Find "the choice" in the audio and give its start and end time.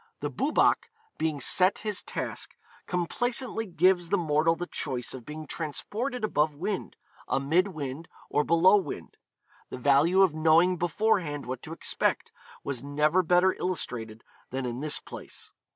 4.55-5.13